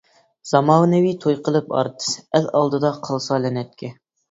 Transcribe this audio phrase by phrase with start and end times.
[0.51, 3.95] زامانىۋى توي قىلىپ ئارتىس، ئەل ئالدىدا قالسا لەنەتكە.